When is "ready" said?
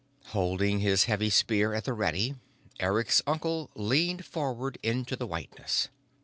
1.93-2.33